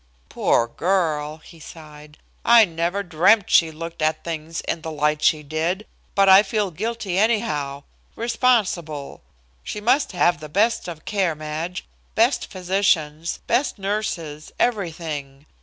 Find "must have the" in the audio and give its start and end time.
9.79-10.49